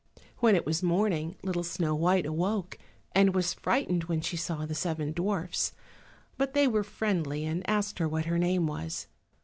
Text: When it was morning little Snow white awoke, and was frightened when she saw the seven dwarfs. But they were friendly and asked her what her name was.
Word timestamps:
When 0.39 0.55
it 0.55 0.65
was 0.65 0.81
morning 0.81 1.35
little 1.43 1.61
Snow 1.61 1.93
white 1.93 2.25
awoke, 2.25 2.79
and 3.11 3.35
was 3.35 3.53
frightened 3.53 4.05
when 4.05 4.19
she 4.19 4.35
saw 4.35 4.65
the 4.65 4.73
seven 4.73 5.11
dwarfs. 5.13 5.73
But 6.39 6.55
they 6.55 6.67
were 6.67 6.83
friendly 6.83 7.45
and 7.45 7.69
asked 7.69 7.99
her 7.99 8.09
what 8.09 8.25
her 8.25 8.39
name 8.39 8.65
was. 8.65 9.05